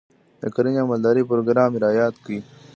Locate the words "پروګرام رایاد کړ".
1.31-2.31